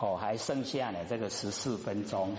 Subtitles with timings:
[0.00, 2.36] 哦，还剩下呢这个十四分钟，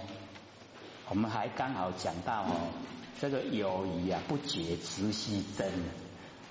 [1.10, 2.72] 我们还刚好讲到哦，
[3.20, 5.70] 这个友谊啊不解直须真，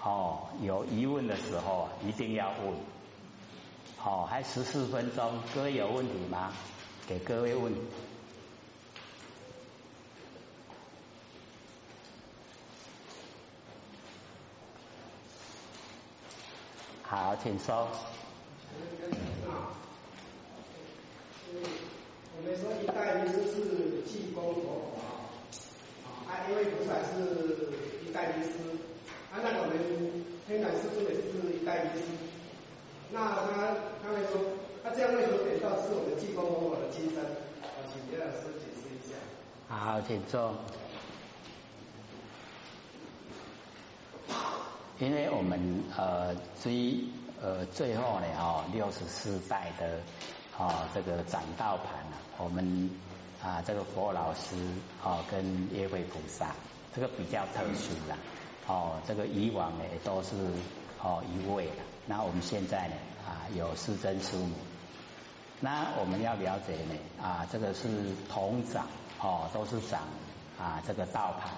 [0.02, 2.74] 哦，有疑问的时候一定要问，
[3.96, 6.52] 好，还十四分钟，各位有问题吗？
[7.06, 7.72] 给各位问。
[17.02, 17.88] 好，请说。
[21.50, 25.00] 我们说一代一师是济公佛法，
[26.26, 27.22] 啊，因为菩萨是
[28.04, 28.50] 一代一师，
[29.32, 29.72] 啊，那我们
[30.46, 31.20] 天台师傅也是
[31.56, 32.04] 一代一师，
[33.12, 34.40] 那他他们说，
[34.82, 37.22] 他这样为什么点到是我们济公佛法的金身？
[37.62, 39.14] 啊，请叶老师解释一下。
[39.68, 40.54] 好，请坐。
[44.98, 45.60] 因为我们
[45.96, 46.96] 呃最
[47.40, 50.00] 呃最后呢哦六十四代的
[50.58, 52.90] 哦这个掌道盘啊，我们
[53.42, 54.56] 啊这个佛老师
[55.02, 56.52] 哦跟耶慧菩萨
[56.94, 58.16] 这个比较特殊啦
[58.66, 60.34] 哦这个以往呢都是
[61.00, 64.52] 哦一位的，那我们现在呢啊有四真师母，
[65.60, 67.88] 那我们要了解呢啊这个是
[68.28, 68.86] 同掌
[69.20, 70.02] 哦都是掌
[70.58, 71.52] 啊这个道盘。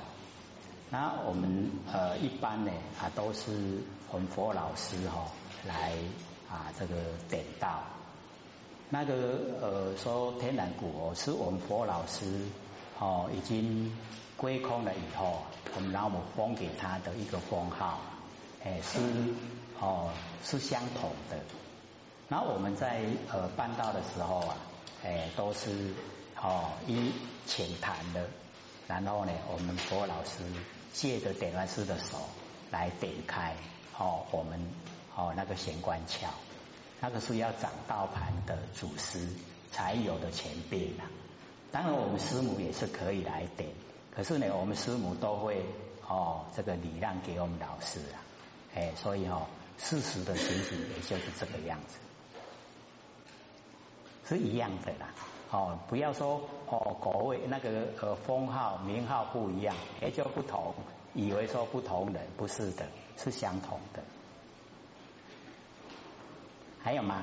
[0.93, 3.79] 那我们呃一般呢啊都是
[4.11, 5.25] 我们佛老师哈
[5.65, 5.93] 来
[6.51, 6.97] 啊这个
[7.29, 7.81] 点到，
[8.91, 9.15] 那个
[9.63, 12.27] 呃说天然古哦是我们佛老师
[12.99, 13.97] 哦已经
[14.37, 15.39] 归空了以后，
[15.77, 18.01] 我们老母封给他的一个封号，
[18.65, 18.99] 哎是
[19.81, 20.11] 哦
[20.45, 21.39] 是相同的。
[22.29, 23.03] 然后我们在
[23.33, 24.57] 呃办道的时候啊，
[25.05, 25.95] 哎都是
[26.43, 27.13] 哦一
[27.47, 28.27] 浅谈的，
[28.89, 30.43] 然后呢我们佛老师。
[30.93, 32.19] 借着点完师的手
[32.73, 33.55] 来点开
[33.97, 34.61] 哦，我们
[35.15, 36.27] 哦那个玄关窍，
[37.01, 39.29] 那个是要掌道盘的祖师
[39.73, 41.05] 才有的前辈呐。
[41.73, 43.71] 当然我们师母也是可以来点，
[44.15, 45.65] 可是呢我们师母都会
[46.07, 48.19] 哦这个礼让给我们老师啊，
[48.75, 49.47] 哎所以哦
[49.79, 51.99] 事实的情形也就是这个样子，
[54.29, 55.15] 是一样的啦。
[55.53, 60.75] 哦，不要说哦，国位那个呃封号名号不一样，也就不同，
[61.15, 62.87] 以为说不同人，不是的，
[63.17, 64.01] 是相同的。
[66.83, 67.23] 还有吗？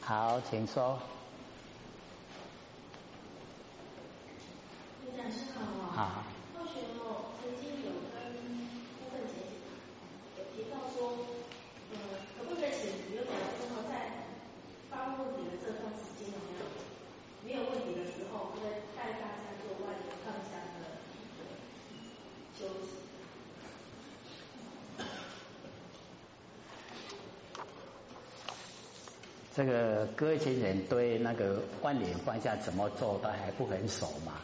[0.00, 0.98] 好，请说。
[5.94, 6.04] 好。
[6.04, 6.24] 好。
[6.58, 8.18] 或许哦，曾经有跟
[8.98, 9.52] 部分姐姐
[10.36, 10.98] 有提到说。
[11.94, 11.96] 呃，
[12.36, 14.26] 可不可以请刘讲师呢，在
[14.90, 16.66] 发问问题的这段时间有没有
[17.46, 18.58] 没有问题的时候，会
[18.96, 20.98] 带大家做外流放下的
[22.58, 22.98] 休息？
[29.64, 34.34] 这个各位亲人对那个万年放下怎么做，都还不很熟嘛？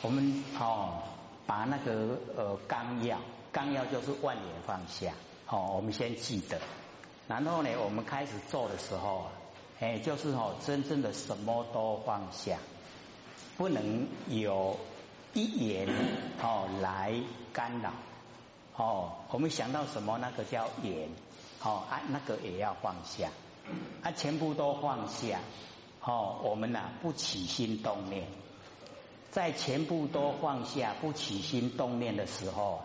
[0.00, 1.02] 我们哦。
[1.44, 3.18] 把那个呃纲要，
[3.50, 5.12] 纲要就是万年放下，
[5.44, 6.58] 好，我们先记得。
[7.26, 9.32] 然后呢，我们开始做的时候啊，
[9.80, 12.58] 哎，就是哦，真正的什么都放下，
[13.58, 14.78] 不能有
[15.34, 15.88] 一言
[16.40, 17.12] 哦来
[17.52, 17.92] 干扰。
[18.76, 21.08] 哦，我们想到什么，那个叫言，
[21.62, 23.30] 哦啊，那个也要放下，
[24.02, 25.40] 啊，全部都放下。
[26.04, 28.26] 哦，我们呐不起心动念。
[29.30, 32.82] 在全部都放下、不起心动念的时候，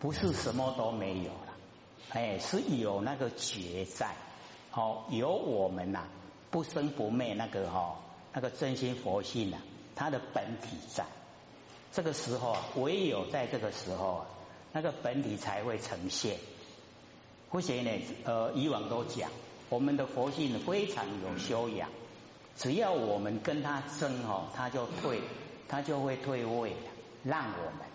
[0.00, 1.54] 不是什么都没有了，
[2.10, 4.14] 哎，是有那个觉在，
[4.74, 6.04] 哦，有我们呐
[6.50, 7.96] 不生不灭那个哈
[8.34, 9.56] 那个真心佛性呐，
[9.94, 11.04] 它的本体在。
[11.92, 14.26] 这个时候啊，唯有在这个时候啊，
[14.76, 16.36] 那个本体才会呈现。
[17.48, 17.90] 或许呢，
[18.24, 19.30] 呃，以往都讲，
[19.70, 21.88] 我们的佛性非常有修养，
[22.58, 25.22] 只要我们跟他争哦，他就退。
[25.66, 26.76] 他就会退位，
[27.24, 27.88] 让我们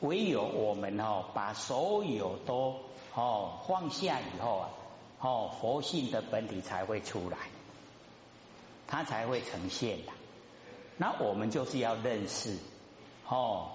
[0.00, 2.76] 唯有我们哦，把所有都
[3.14, 4.70] 哦放下以后啊，
[5.18, 7.38] 哦佛性的本体才会出来，
[8.86, 10.12] 它才会呈现的。
[10.98, 12.58] 那我们就是要认识
[13.26, 13.72] 哦，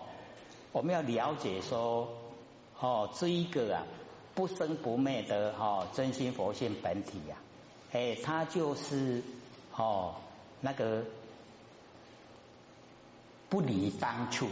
[0.74, 2.10] 我们要了解说
[2.80, 3.84] 哦，这一个啊
[4.36, 7.38] 不生不灭的哦真心佛性本体呀，
[7.94, 9.24] 哎，它就是
[9.78, 10.16] 哦
[10.60, 11.06] 那个。
[13.50, 14.50] 不离当处，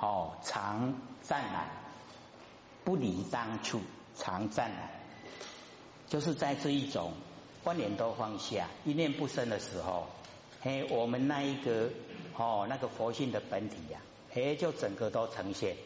[0.00, 1.66] 哦，常湛然；
[2.84, 3.82] 不离当处，
[4.16, 4.88] 常湛然。
[6.08, 7.12] 就是在这一种
[7.62, 10.06] 观念都放下、一念不生的时候，
[10.62, 11.90] 哎，我们那一个
[12.38, 14.00] 哦，那个佛性的本体呀，
[14.34, 15.76] 哎，就整个都呈现，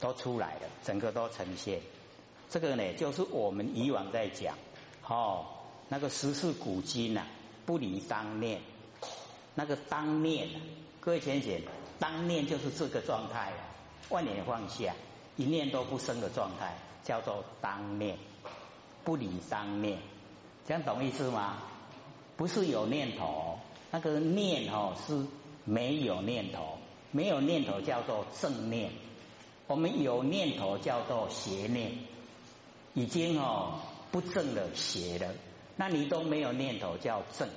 [0.00, 1.80] 都出来了，整个都呈现。
[2.50, 4.56] 这个呢，就是我们以往在讲
[5.06, 5.46] 哦，
[5.88, 7.26] 那个十四古今呐，
[7.64, 8.60] 不离当念，
[9.54, 10.48] 那个当念，
[11.00, 11.62] 各位浅显，
[11.98, 13.58] 当念就是这个状态啊，
[14.10, 14.94] 万念放下，
[15.36, 18.16] 一念都不生的状态，叫做当念，
[19.04, 19.98] 不离当念，
[20.66, 21.58] 这样懂意思吗？
[22.36, 23.58] 不是有念头，
[23.90, 25.24] 那个念哦是
[25.64, 26.75] 没有念头，
[27.12, 28.90] 没有念头叫做正念，
[29.66, 31.92] 我们有念头叫做邪念，
[32.94, 33.80] 已经哦
[34.10, 35.34] 不正了邪了，
[35.76, 37.48] 那你都没有念头叫正，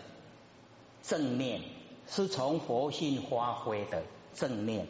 [1.04, 1.62] 正念
[2.08, 4.04] 是从佛性发挥的
[4.34, 4.88] 正念，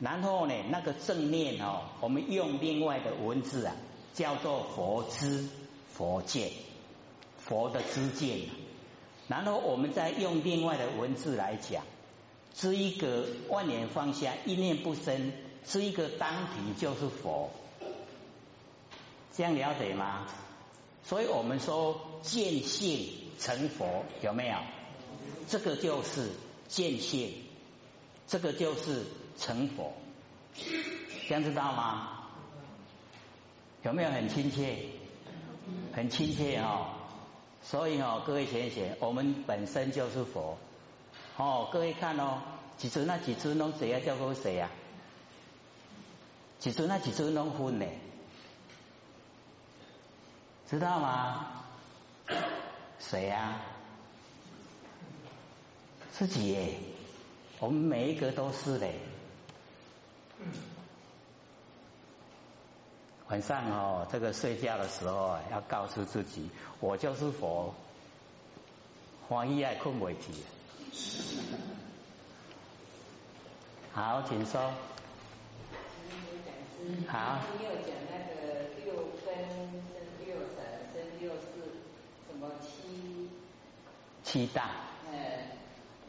[0.00, 3.74] 然后呢那个正念哦，我们用另外的文字啊
[4.14, 5.48] 叫做佛知
[5.92, 6.50] 佛见，
[7.38, 8.40] 佛的知见。
[9.28, 11.82] 然后我们再用另外的文字来讲，
[12.54, 15.32] 这一个万年放下，一念不生，
[15.66, 17.50] 这一个当体就是佛，
[19.34, 20.26] 这样了解吗？
[21.04, 23.08] 所以我们说见性
[23.38, 24.56] 成佛，有没有？
[25.48, 26.30] 这个就是
[26.68, 27.32] 见性，
[28.26, 29.04] 这个就是
[29.38, 29.92] 成佛，
[31.28, 32.12] 这样知道吗？
[33.82, 34.78] 有没有很亲切？
[35.92, 36.86] 很亲切哦。
[37.62, 40.56] 所以哦，各位贤贤，我们本身就是佛
[41.36, 41.68] 哦。
[41.72, 42.40] 各位看哦，
[42.78, 44.00] 几尊那几尊拢谁啊？
[44.04, 44.70] 叫做谁呀？
[46.58, 47.86] 几尊那几尊拢分呢？
[50.68, 51.46] 知道吗？
[52.98, 53.60] 谁呀？
[56.12, 56.74] 自己耶！
[57.60, 58.98] 我们每一个都是嘞。
[63.28, 66.50] 晚上哦，这个睡觉的时候啊，要告诉自己，
[66.80, 67.74] 我就是佛，
[69.28, 70.42] 黄衣爱困为起。
[73.96, 74.60] 好，请说。
[77.08, 77.38] 好。
[77.56, 78.92] 你有讲那个六
[79.24, 79.72] 根生
[80.22, 80.60] 六尘
[80.92, 81.80] 生六识，
[82.28, 83.30] 什么七？
[84.22, 84.50] 七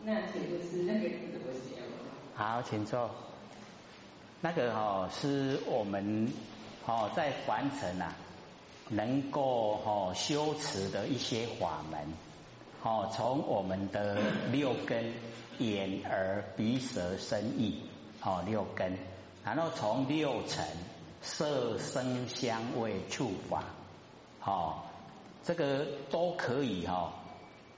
[0.04, 1.82] 那岂不是那个怎么写？
[2.36, 3.10] 好，请坐。
[4.42, 6.30] 那个哦，是我们。
[6.88, 8.14] 哦，在凡尘啊，
[8.90, 12.00] 能够哦修持的一些法门，
[12.88, 14.18] 哦，从我们的
[14.50, 15.12] 六根
[15.60, 17.82] 眼耳鼻舌身意，
[18.24, 18.98] 哦六根，
[19.44, 20.66] 然后从六尘
[21.22, 23.66] 色声香味触法，
[24.42, 24.76] 哦，
[25.44, 27.12] 这个都可以哈，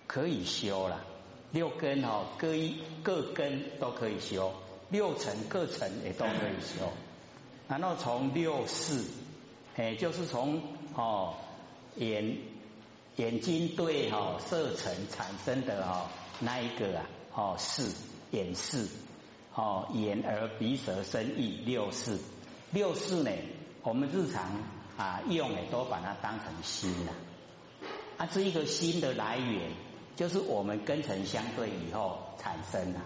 [0.06, 1.04] 可以修了。
[1.52, 4.54] 六根哦，各一各根都可以修，
[4.92, 6.88] 六尘各尘也都可以修。
[7.68, 9.04] 然后从六视，
[9.76, 10.62] 哎，就是从
[10.94, 11.34] 哦
[11.96, 12.38] 眼
[13.20, 17.06] 眼睛对哈色尘产生的哈那一个啊
[17.36, 17.92] 哦视
[18.32, 18.88] 眼视
[19.54, 22.18] 哦眼耳鼻舌身意六视
[22.72, 23.32] 六视呢，
[23.84, 24.64] 我们日常
[24.96, 27.12] 啊用呢都把它当成心了
[28.16, 29.74] 啊，这一个心的来源
[30.16, 33.02] 就是我们根尘相对以后产生的。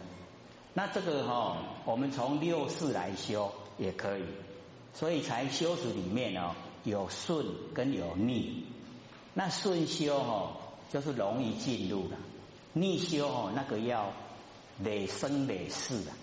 [0.76, 4.24] 那这个哈我们从六视来修也可以。
[4.94, 8.68] 所以才修持里面哦，有顺跟有逆。
[9.34, 10.58] 那顺修哦，
[10.92, 12.18] 就是容易进入了；
[12.74, 14.12] 逆修哦，那个要
[14.80, 16.14] 累生累世啊，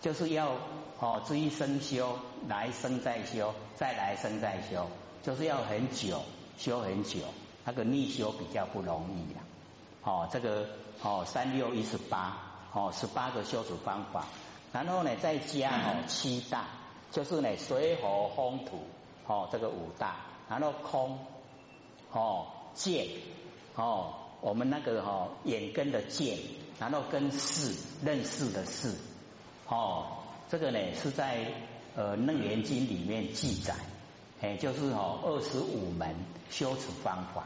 [0.00, 0.56] 就是要
[0.98, 4.86] 哦这一生修，来生再修，再来生再修，
[5.22, 6.22] 就是要很久
[6.56, 7.18] 修很久。
[7.64, 9.40] 那个逆修比较不容易的。
[10.04, 10.66] 哦，这个
[11.02, 12.38] 哦三六一十八
[12.72, 14.24] 哦十八个修持方法，
[14.72, 16.64] 然后呢再加哦七大。
[17.12, 18.80] 就是呢，水火风土，
[19.26, 20.16] 哦，这个五大，
[20.50, 21.18] 然后空，
[22.16, 23.06] 哦，见，
[23.74, 26.38] 哦，我们那个哈眼根的见，
[26.80, 28.94] 然后跟识认识的识，
[29.68, 30.06] 哦，
[30.48, 31.52] 这个呢是在
[31.94, 33.74] 呃楞严经里面记载，
[34.40, 36.16] 哎，就是哦二十五门
[36.48, 37.44] 修持方法，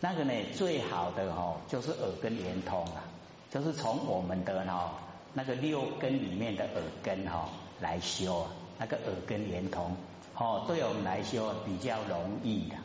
[0.00, 3.04] 那个呢最好的哦就是耳根圆通啊，
[3.50, 4.94] 就是从我们的哈
[5.34, 7.50] 那个六根里面的耳根哈。
[7.78, 9.94] 来修啊，那个耳根连通，
[10.34, 12.76] 哦，对我们来修比较容易的，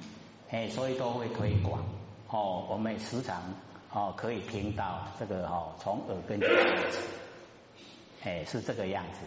[0.51, 1.83] 哎，所以都会推广，
[2.27, 3.41] 哦，我们时常
[3.91, 6.47] 哦可以听到这个哦，从耳根开
[6.91, 6.97] 始，
[8.23, 9.19] 哎，是这个样子，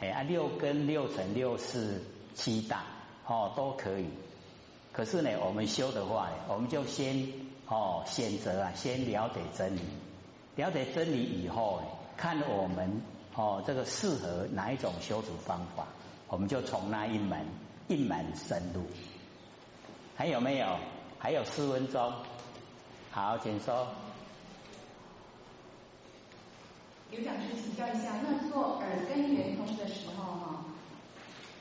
[0.00, 2.02] 哎啊，六根、六尘、六识、
[2.34, 2.84] 七大，
[3.26, 4.08] 哦，都可以。
[4.92, 7.30] 可是呢，我们修的话，我们就先
[7.68, 9.80] 哦选择啊，先了解真理，
[10.56, 11.82] 了解真理以后，
[12.16, 13.00] 看我们。
[13.38, 15.88] 哦，这个适合哪一种修持方法，
[16.28, 17.44] 我们就从那一门
[17.86, 18.80] 一门深入。
[20.16, 20.66] 还有没有？
[21.18, 22.12] 还有四分钟。
[23.10, 23.86] 好，请说。
[27.10, 30.64] 刘讲师请教一下，那做耳根圆通的时候哈，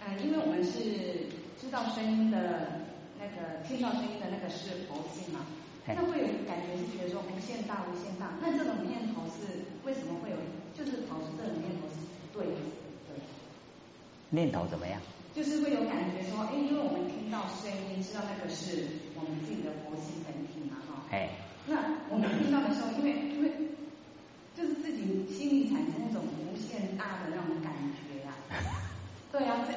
[0.05, 1.27] 嗯，因为我们是
[1.59, 2.81] 知道声音的
[3.19, 5.45] 那个听到声音的那个是佛性嘛，
[5.85, 10.37] 那会有感觉是觉得说无限大无限大，那这种念头是为什么会有？
[10.73, 11.95] 就是跑出这种念头是
[12.33, 12.59] 对的，
[13.07, 13.21] 对。
[14.29, 14.99] 念头怎么样？
[15.35, 18.87] 就是会有感觉说，哎，因为我们听到声音，知道那个是
[19.19, 21.03] 我们自己的佛性本体嘛，哈。
[21.11, 21.29] 哎。
[21.67, 21.75] 那
[22.09, 23.51] 我们听到的时候，因为因为
[24.55, 28.31] 就是自己心里产生那种无限大的那种感觉呀。
[29.33, 29.73] 对啊，这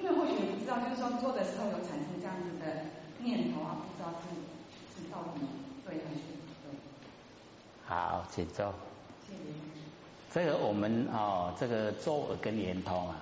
[0.00, 2.86] 因为或许不知道，就是说做的时候有产生这样子的
[3.18, 4.32] 念头啊，不知道是
[4.94, 5.42] 是到底
[5.84, 6.20] 对还是
[6.62, 6.72] 对。
[7.84, 8.72] 好，请坐。
[9.26, 9.52] 谢谢。
[10.32, 13.20] 这个我们哦，这个做耳根圆通啊。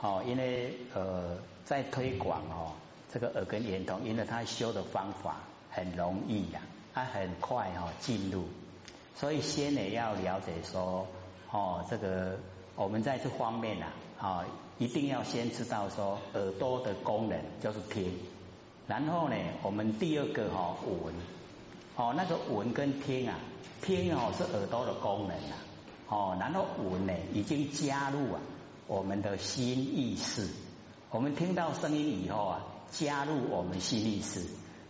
[0.00, 2.72] 哦，因为呃，在推广哦，
[3.12, 5.36] 这个耳根圆通，因为他修的方法
[5.70, 6.60] 很容易呀，
[6.92, 8.44] 他很快哈进入，
[9.14, 11.06] 所以先呢要了解说
[11.50, 12.38] 哦，这个
[12.76, 13.86] 我们在这方面呐，
[14.20, 14.44] 啊，
[14.78, 18.12] 一定要先知道说耳朵的功能就是听，
[18.86, 21.14] 然后呢，我们第二个哈闻，
[21.96, 23.38] 哦，那个闻跟听啊，
[23.80, 25.56] 听哦是耳朵的功能啊，
[26.08, 28.40] 哦，然后闻呢已经加入啊。
[28.88, 30.46] 我们的心意识，
[31.10, 32.62] 我们听到声音以后啊，
[32.92, 34.44] 加入我们心意识，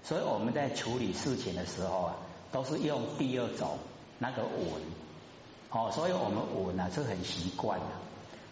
[0.04, 2.16] 所以我们在处理事情的时候啊，
[2.52, 3.78] 都是用第二种
[4.18, 4.82] 那个闻，
[5.70, 7.86] 哦，所以我们闻呢是很习惯的。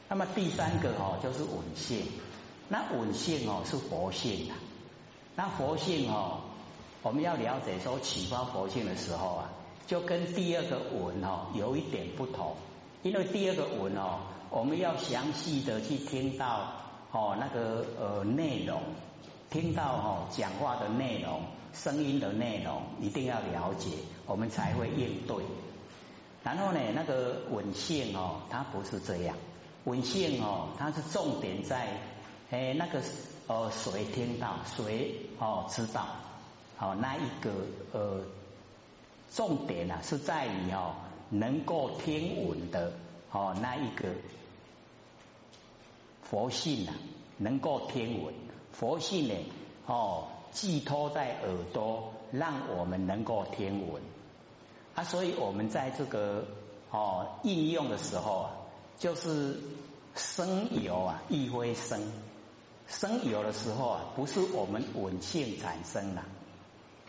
[0.08, 2.06] 那么第三个哦就是闻性，
[2.68, 4.54] 那闻性哦是佛性的，
[5.36, 6.40] 那佛性哦，
[7.02, 9.52] 我们要了解说启发佛性的时候啊，
[9.86, 12.56] 就跟第二个闻哦有一点不同，
[13.02, 14.20] 因为第二个闻哦。
[14.54, 16.70] 我们要详细的去听到
[17.10, 18.80] 哦那个呃内容，
[19.50, 21.42] 听到哦讲话的内容、
[21.72, 23.90] 声音的内容，一定要了解，
[24.26, 25.42] 我们才会应对。
[26.44, 29.36] 然后呢，那个稳性哦，它不是这样，
[29.86, 31.88] 稳性哦，它是重点在
[32.52, 33.02] 哎那个
[33.48, 36.06] 呃谁听到谁哦知道，
[36.76, 37.50] 好那一个
[37.90, 38.20] 呃
[39.32, 40.94] 重点啊是在于哦
[41.28, 42.92] 能够听稳的
[43.32, 44.10] 哦那一个。
[46.24, 46.94] 佛性啊，
[47.38, 48.34] 能够听闻，
[48.72, 49.34] 佛性呢，
[49.86, 54.02] 哦，寄托在耳朵，让我们能够听闻
[54.94, 55.04] 啊。
[55.04, 56.46] 所以我们在这个
[56.90, 58.50] 哦应用的时候啊，
[58.98, 59.60] 就是
[60.14, 62.00] 生有啊，亦非生。
[62.86, 66.22] 生有的时候啊，不是我们闻性产生的，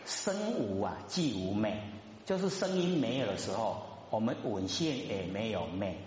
[0.05, 1.81] 生无啊，即无昧，
[2.25, 5.97] 就是声音没有的时候，我们闻性也没有昧。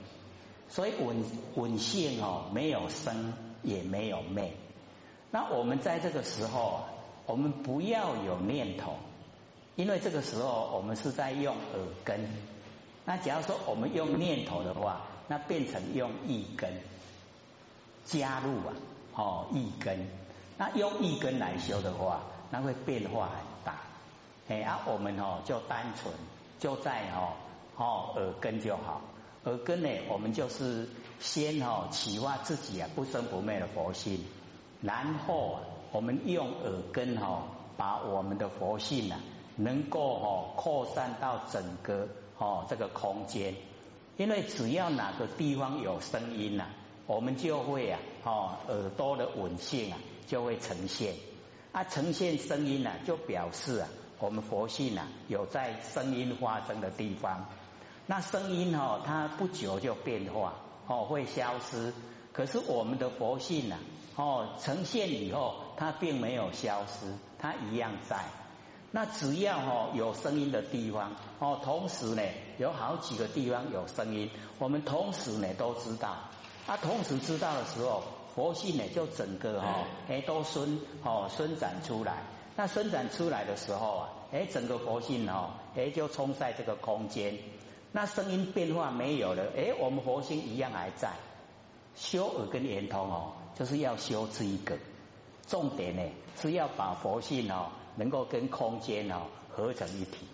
[0.68, 3.32] 所以稳稳性哦，没有生
[3.62, 4.52] 也没有灭。
[5.30, 6.80] 那我们在这个时候，
[7.26, 8.94] 我们不要有念头，
[9.76, 12.28] 因为这个时候我们是在用耳根。
[13.04, 16.70] 那假如说我们用念头的话，那变成用意根
[18.04, 18.74] 加入啊，
[19.14, 20.06] 哦意根。
[20.56, 22.20] 那用意根来修的话，
[22.50, 23.80] 那会变化很大。
[24.48, 26.12] 哎啊，我们哦就单纯
[26.58, 27.32] 就在哦
[27.76, 29.00] 哦耳根就好。
[29.48, 30.86] 耳根呢，我们就是
[31.18, 34.20] 先哈启发自己啊不生不灭的佛性，
[34.82, 37.44] 然后我们用耳根哈
[37.78, 39.18] 把我们的佛性啊
[39.56, 43.54] 能够哈扩散到整个哦这个空间，
[44.18, 46.66] 因为只要哪个地方有声音呐，
[47.06, 51.14] 我们就会啊哦耳朵的稳性啊就会呈现，
[51.72, 53.88] 啊呈现声音呢就表示啊
[54.18, 57.46] 我们佛性啊有在声音发生的地方。
[58.10, 60.54] 那声音哦，它不久就变化
[60.86, 61.92] 哦，会消失。
[62.32, 63.76] 可是我们的佛性呢，
[64.16, 68.24] 哦，呈现以后，它并没有消失，它一样在。
[68.92, 72.22] 那只要哦有声音的地方哦，同时呢
[72.56, 76.16] 有好几个地方有声音，我们同时呢都知道。
[76.66, 78.02] 啊，同时知道的时候，
[78.34, 82.22] 佛性呢就整个哈哎都伸哦伸展出来。
[82.56, 87.36] 那伸展出来的时候啊，哎整个佛性哦哎就充在这个空间。
[87.98, 91.10] 那声音变化没有了，哎，我们佛心一样还在。
[91.96, 94.78] 修耳根圆通哦，就是要修这一个，
[95.48, 96.02] 重点呢
[96.36, 100.28] 是要把佛性哦能够跟空间哦合成一体。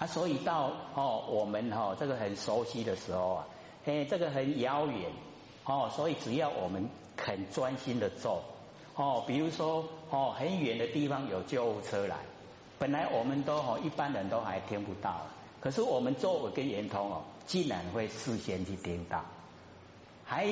[0.00, 3.46] 啊，所以到哦我们哈这个很熟悉的时候啊，
[3.84, 5.12] 哎这个很遥远
[5.64, 8.42] 哦，所以只要我们肯专心的做
[8.96, 12.16] 哦，比如说哦很远的地方有救护车来，
[12.80, 15.20] 本来我们都哦一般人都还听不到。
[15.62, 19.24] 可是我们做耳根圆通哦，竟然会事先去听到，
[20.24, 20.46] 还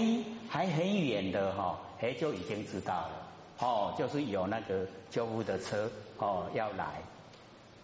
[0.48, 3.10] 还很远的哈，哎就已经知道了
[3.58, 7.02] 哦，就是有那个救护的车哦要来，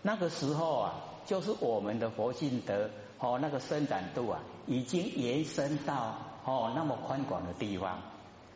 [0.03, 0.95] 那个时候啊，
[1.27, 8.01] 就是我们的佛性德哦那个伸展度啊，已经延伸到哦那么宽广的地方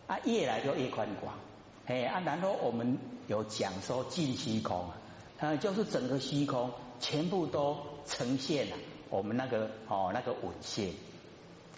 [0.07, 1.35] 啊，越来就越宽广。
[1.87, 4.89] 哎啊，然后我们有讲说尽虚空
[5.41, 6.71] 啊，就是整个虚空
[7.01, 7.77] 全部都
[8.07, 8.77] 呈现了
[9.09, 10.95] 我们那个哦那个稳性，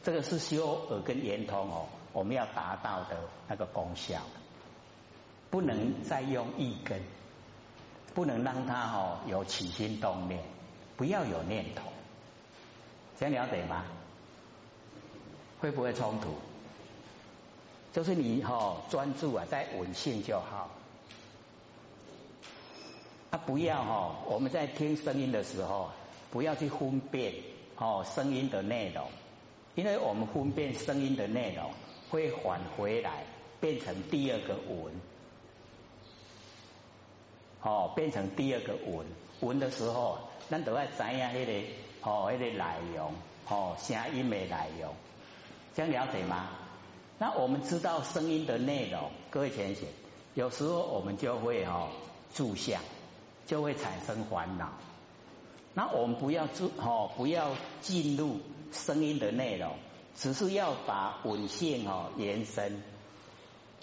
[0.02, 3.16] 这个是修耳根圆通哦，我们要达到的
[3.48, 4.20] 那个功效，
[5.48, 7.00] 不能再用一根，
[8.14, 10.42] 不能让它哦有起心动念，
[10.96, 11.82] 不要有念头，
[13.18, 13.84] 这样了解吗？
[15.60, 16.34] 会不会冲突？
[17.92, 20.70] 就是你哦专注啊，在稳性就好，
[23.46, 25.90] 不要哈，我们在听声音的时候，
[26.30, 27.34] 不要去分辨
[27.76, 29.06] 哦声音的内容，
[29.74, 31.70] 因为我们分辨声音的内容，
[32.10, 33.24] 会返回来
[33.60, 34.94] 变成第二个文，
[37.62, 39.06] 哦变成第二个文，
[39.40, 40.18] 文的时候，
[40.48, 41.52] 咱都要知影那个
[42.02, 43.12] 哦那个内容，
[43.48, 44.48] 哦声音的内
[44.80, 44.94] 容，
[45.74, 46.50] 这样了解吗？
[47.18, 49.88] 那我们知道声音的内容，各位浅显，
[50.34, 51.88] 有时候我们就会哦
[52.34, 52.80] 注相，
[53.46, 54.72] 就会产生烦恼。
[55.74, 58.40] 那我们不要注哦，不要进入
[58.72, 59.76] 声音的内容，
[60.14, 62.82] 只是要把稳性哦延伸，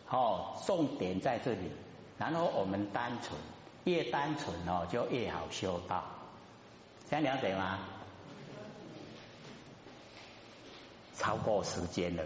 [0.10, 1.72] 哦重点在这里。
[2.18, 3.40] 然后我们单纯，
[3.86, 6.04] 越单纯哦就越好修道。
[7.10, 7.80] 这样了解吗？
[11.18, 12.24] 超过时间了。